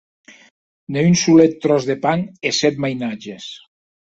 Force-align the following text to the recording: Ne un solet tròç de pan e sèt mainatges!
Ne 0.95 1.03
un 1.09 1.17
solet 1.25 1.53
tròç 1.67 1.87
de 1.91 1.99
pan 2.07 2.25
e 2.51 2.55
sèt 2.63 2.83
mainatges! 2.87 3.51